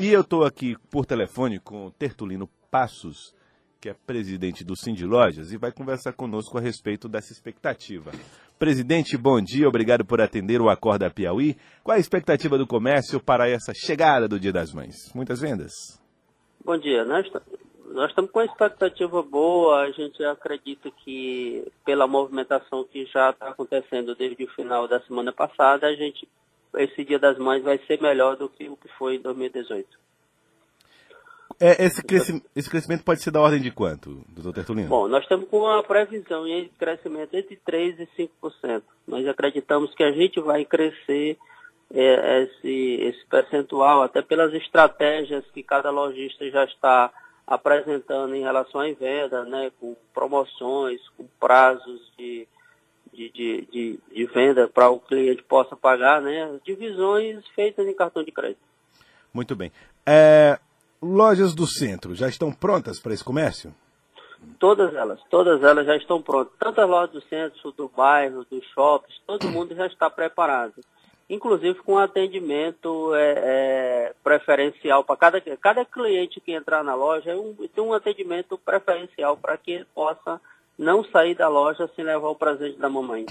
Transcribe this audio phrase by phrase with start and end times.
[0.00, 3.34] E eu estou aqui por telefone com o Tertulino Passos,
[3.80, 8.10] que é presidente do Cindy Lojas, e vai conversar conosco a respeito dessa expectativa.
[8.58, 11.56] Presidente, bom dia, obrigado por atender o Acorda Piauí.
[11.84, 15.12] Qual a expectativa do comércio para essa chegada do Dia das Mães?
[15.14, 15.72] Muitas vendas?
[16.64, 17.30] Bom dia, nós,
[17.92, 23.50] nós estamos com uma expectativa boa, a gente acredita que pela movimentação que já está
[23.50, 26.28] acontecendo desde o final da semana passada, a gente,
[26.78, 29.86] esse Dia das Mães vai ser melhor do que o que foi em 2018.
[31.60, 34.88] É, esse, crescimento, esse, crescimento pode ser da ordem de quanto, doutor Tertulino?
[34.88, 38.82] Bom, nós estamos com uma previsão de crescimento entre 3% e 5%.
[39.06, 41.36] Nós acreditamos que a gente vai crescer
[41.92, 47.10] é, esse, esse percentual, até pelas estratégias que cada lojista já está
[47.44, 52.46] apresentando em relação à venda, né, com promoções, com prazos de,
[53.18, 58.22] de, de, de, de venda para o cliente possa pagar, né, divisões feitas em cartão
[58.22, 58.60] de crédito.
[59.34, 59.72] Muito bem.
[60.06, 60.58] É,
[61.02, 63.74] lojas do centro já estão prontas para esse comércio?
[64.60, 66.52] Todas elas, todas elas já estão prontas.
[66.60, 70.74] Tanto as lojas do centro, do bairro, dos shoppings, todo mundo já está preparado.
[71.28, 77.36] Inclusive com atendimento é, é, preferencial para cada, cada cliente que entrar na loja, é
[77.36, 80.40] um, tem um atendimento preferencial para que possa
[80.78, 83.26] não sair da loja sem levar o presente da mamãe.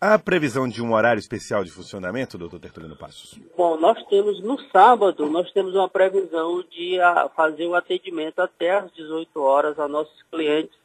[0.00, 3.38] Há previsão de um horário especial de funcionamento, doutor Tertulino Passos?
[3.56, 8.40] Bom, nós temos no sábado, nós temos uma previsão de a, ah, fazer o atendimento
[8.40, 10.76] até às 18 horas a nossos clientes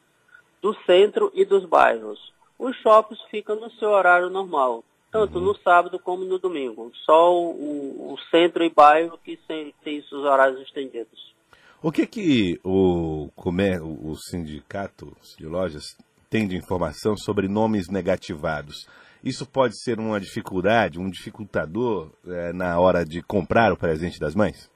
[0.61, 2.31] do centro e dos bairros.
[2.57, 5.45] Os shoppings ficam no seu horário normal, tanto uhum.
[5.45, 6.91] no sábado como no domingo.
[7.05, 11.33] Só o, o centro e bairro que tem, tem seus horários estendidos.
[11.81, 15.95] O que que o, o sindicato de lojas
[16.29, 18.85] tem de informação sobre nomes negativados?
[19.23, 24.35] Isso pode ser uma dificuldade, um dificultador é, na hora de comprar o presente das
[24.35, 24.69] mães?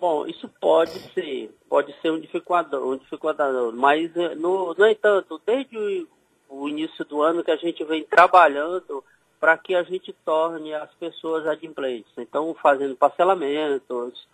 [0.00, 5.40] Bom, isso pode ser, pode ser um dificultador, um dificultador mas é, no, no entanto,
[5.46, 6.08] desde o,
[6.48, 9.04] o início do ano que a gente vem trabalhando
[9.38, 12.10] para que a gente torne as pessoas adimplentes.
[12.18, 14.26] Então, fazendo parcelamentos,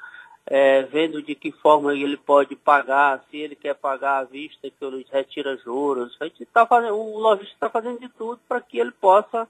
[0.47, 4.84] é, vendo de que forma ele pode pagar, se ele quer pagar à vista, que
[4.84, 6.16] ele retira juros.
[6.21, 9.49] A gente tá fazendo, o lojista está fazendo de tudo para que ele possa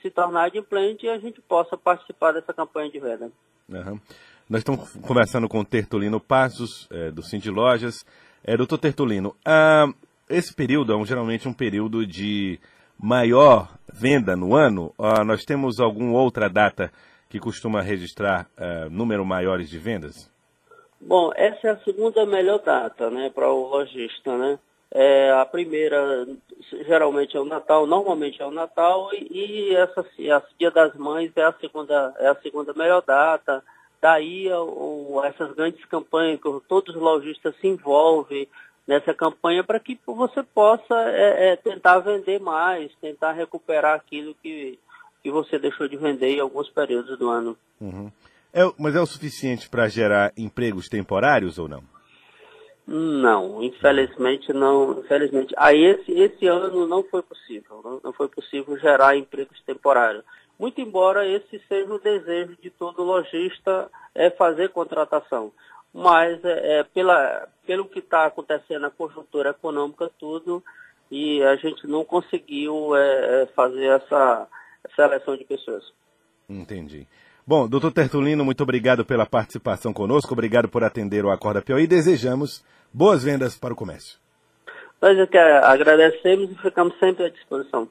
[0.00, 3.30] se tornar adimplente e a gente possa participar dessa campanha de venda.
[3.68, 4.00] Uhum.
[4.48, 8.04] Nós estamos conversando com o Tertulino Passos, é, do Cindy Lojas.
[8.42, 9.86] É, doutor Tertulino, ah,
[10.28, 12.58] esse período é um, geralmente um período de
[12.98, 14.94] maior venda no ano.
[14.98, 16.90] Ah, nós temos alguma outra data
[17.30, 20.28] que costuma registrar uh, número maiores de vendas?
[21.00, 24.58] Bom, essa é a segunda melhor data, né, para o lojista, né?
[24.92, 26.26] É, a primeira
[26.84, 31.30] geralmente é o Natal, normalmente é o Natal e, e essa a Dia das Mães
[31.36, 33.62] é a segunda é a segunda melhor data.
[34.02, 38.48] Daí o, essas grandes campanhas que todos os lojistas se envolvem
[38.84, 44.76] nessa campanha para que você possa é, é, tentar vender mais, tentar recuperar aquilo que
[45.22, 47.56] que você deixou de vender em alguns períodos do ano.
[47.80, 48.10] Uhum.
[48.52, 51.82] É, mas é o suficiente para gerar empregos temporários ou não?
[52.86, 55.00] Não, infelizmente não.
[55.00, 57.80] Infelizmente, a esse, esse ano não foi possível.
[57.84, 60.24] Não, não foi possível gerar empregos temporários.
[60.58, 65.52] Muito embora esse seja o desejo de todo lojista é fazer contratação.
[65.92, 70.62] Mas é, é pela, pelo que está acontecendo na conjuntura econômica tudo,
[71.10, 74.48] e a gente não conseguiu é, é fazer essa
[74.94, 75.84] seleção de pessoas.
[76.48, 77.06] Entendi.
[77.46, 81.86] Bom, doutor Tertulino, muito obrigado pela participação conosco, obrigado por atender o Acorda Piauí e
[81.86, 84.18] desejamos boas vendas para o comércio.
[85.00, 87.88] Nós é que agradecemos e ficamos sempre à disposição.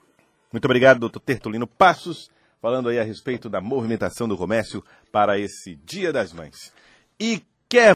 [0.51, 2.29] Muito obrigado, doutor Tertulino Passos,
[2.61, 6.73] falando aí a respeito da movimentação do comércio para esse Dia das Mães.
[7.19, 7.88] E quer